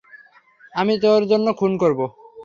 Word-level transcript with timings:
আমি 0.73 0.93
তোর 1.03 1.21
জন্য 1.31 1.47
খুনও 1.53 1.81
করবো। 1.83 2.05